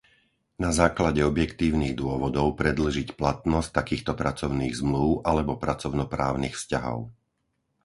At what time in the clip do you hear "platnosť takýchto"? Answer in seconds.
3.21-4.11